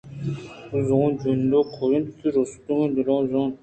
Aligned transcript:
بہ 0.69 0.79
زاں 0.87 1.07
جندے 1.21 1.59
کئیتءُ 1.73 2.07
وتی 2.07 2.27
رَسیتگیں 2.35 2.91
دَہلءَ 2.95 3.25
رُنت 3.31 3.57